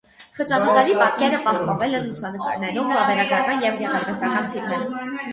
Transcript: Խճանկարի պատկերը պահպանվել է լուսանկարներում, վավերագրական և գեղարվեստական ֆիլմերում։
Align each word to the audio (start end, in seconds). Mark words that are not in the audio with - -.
Խճանկարի 0.35 0.93
պատկերը 0.99 1.41
պահպանվել 1.41 1.93
է 1.97 1.99
լուսանկարներում, 2.05 2.89
վավերագրական 2.93 3.61
և 3.65 3.77
գեղարվեստական 3.83 4.49
ֆիլմերում։ 4.55 5.13